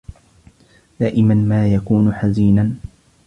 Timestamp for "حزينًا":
2.13-2.71